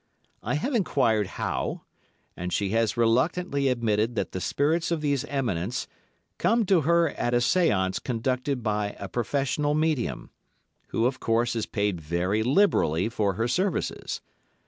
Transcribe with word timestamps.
I 0.41 0.55
have 0.55 0.73
enquired 0.73 1.27
how, 1.37 1.83
and 2.35 2.51
she 2.51 2.69
has 2.69 2.97
reluctantly 2.97 3.67
admitted 3.67 4.15
that 4.15 4.31
the 4.31 4.41
spirits 4.41 4.89
of 4.89 4.99
these 5.01 5.25
eminents 5.25 5.87
come 6.39 6.65
to 6.65 6.81
her 6.81 7.09
at 7.09 7.35
a 7.35 7.37
séance 7.37 8.03
conducted 8.03 8.63
by 8.63 8.95
a 8.99 9.07
professional 9.07 9.75
medium, 9.75 10.31
who, 10.87 11.05
of 11.05 11.19
course, 11.19 11.55
is 11.55 11.67
paid 11.67 12.01
very 12.01 12.41
liberally 12.41 13.09
for 13.09 13.33
her 13.33 13.47
services. 13.47 14.21